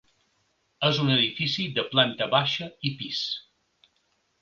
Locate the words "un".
1.03-1.11